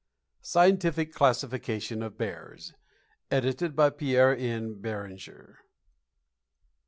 SCIENTIFIC 0.41 1.13
CLASSIFICATION 1.13 2.01
OF 2.01 2.17
BEARS. 2.17 2.73
EDITED 3.29 3.75
BY 3.75 3.89
PIERRE 3.91 4.33
N. 4.35 4.81
BERINGER. 4.81 5.59
I. 5.59 5.63